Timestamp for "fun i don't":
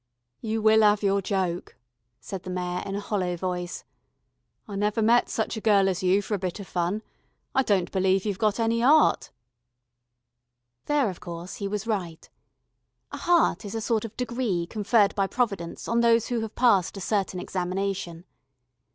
6.67-7.91